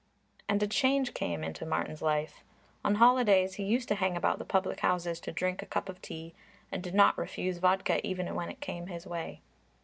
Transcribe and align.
And 0.49 0.63
a 0.63 0.67
change 0.67 1.13
came 1.13 1.43
into 1.43 1.63
Martin's 1.63 2.01
life. 2.01 2.43
On 2.83 2.95
holidays 2.95 3.53
he 3.53 3.63
used 3.63 3.87
to 3.89 3.93
hang 3.93 4.17
about 4.17 4.39
the 4.39 4.45
public 4.45 4.79
houses 4.79 5.19
to 5.19 5.31
drink 5.31 5.61
a 5.61 5.67
cup 5.67 5.89
of 5.89 6.01
tea 6.01 6.33
and 6.71 6.81
did 6.81 6.95
not 6.95 7.19
refuse 7.19 7.59
vodka 7.59 8.03
even 8.03 8.33
when 8.33 8.49
it 8.49 8.61
came 8.61 8.87
his 8.87 9.05
way. 9.05 9.41